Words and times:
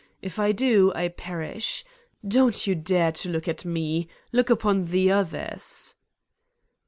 If 0.19 0.39
I 0.39 0.51
do, 0.51 0.91
I 0.95 1.09
perish. 1.09 1.85
Don 2.27 2.49
't 2.51 2.65
you 2.67 2.73
dare 2.73 3.11
to 3.11 3.29
look 3.29 3.47
at 3.47 3.63
me! 3.65 4.07
Look 4.31 4.49
upon 4.49 4.85
the 4.85 5.11
others!" 5.11 5.93